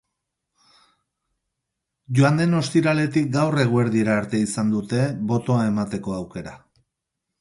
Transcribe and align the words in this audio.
Joan 2.19 2.41
den 2.41 2.59
ostiraletik 2.61 3.29
gaur 3.35 3.59
eguerdira 3.67 4.17
arte 4.23 4.41
izan 4.47 4.73
dute 4.77 5.05
botoa 5.33 5.71
emateko 5.75 6.17
aukera. 6.23 6.57